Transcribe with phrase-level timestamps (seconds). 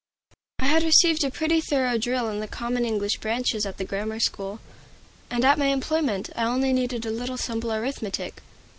[0.57, 4.19] I had received a pretty thorough drill in the common English branches at the grammar
[4.19, 4.59] school,
[5.29, 8.41] and at my employment I only needed a little simple arithmetic.